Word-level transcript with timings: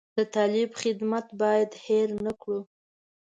د 0.17 0.19
طالبانو 0.35 0.77
خدمت 0.81 1.25
باید 1.41 1.69
هیر 1.85 2.09
نه 2.25 2.33
کړو. 2.41 2.59